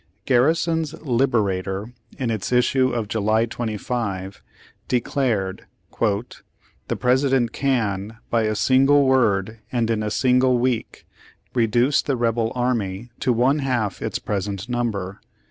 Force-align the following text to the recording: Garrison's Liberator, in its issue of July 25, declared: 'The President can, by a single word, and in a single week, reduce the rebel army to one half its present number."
Garrison's 0.25 0.99
Liberator, 1.03 1.93
in 2.17 2.31
its 2.31 2.51
issue 2.51 2.89
of 2.89 3.07
July 3.07 3.45
25, 3.45 4.41
declared: 4.87 5.67
'The 5.99 6.95
President 6.99 7.51
can, 7.51 8.17
by 8.31 8.41
a 8.45 8.55
single 8.55 9.05
word, 9.05 9.59
and 9.71 9.91
in 9.91 10.01
a 10.01 10.09
single 10.09 10.57
week, 10.57 11.05
reduce 11.53 12.01
the 12.01 12.17
rebel 12.17 12.51
army 12.55 13.11
to 13.19 13.31
one 13.31 13.59
half 13.59 14.01
its 14.01 14.17
present 14.17 14.67
number." 14.67 15.21